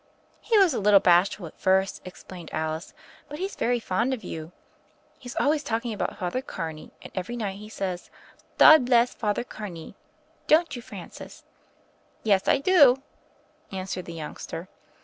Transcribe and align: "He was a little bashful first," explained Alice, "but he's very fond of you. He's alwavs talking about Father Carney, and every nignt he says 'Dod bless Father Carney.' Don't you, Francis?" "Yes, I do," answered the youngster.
"He 0.39 0.57
was 0.57 0.73
a 0.73 0.79
little 0.79 0.99
bashful 0.99 1.51
first," 1.55 2.01
explained 2.05 2.49
Alice, 2.51 2.95
"but 3.29 3.37
he's 3.37 3.53
very 3.55 3.79
fond 3.79 4.15
of 4.15 4.23
you. 4.23 4.51
He's 5.19 5.35
alwavs 5.35 5.61
talking 5.63 5.93
about 5.93 6.17
Father 6.17 6.41
Carney, 6.41 6.89
and 7.03 7.11
every 7.13 7.37
nignt 7.37 7.59
he 7.59 7.69
says 7.69 8.09
'Dod 8.57 8.85
bless 8.85 9.13
Father 9.13 9.43
Carney.' 9.43 9.93
Don't 10.47 10.75
you, 10.75 10.81
Francis?" 10.81 11.43
"Yes, 12.23 12.47
I 12.47 12.57
do," 12.57 13.03
answered 13.71 14.05
the 14.05 14.13
youngster. 14.13 14.69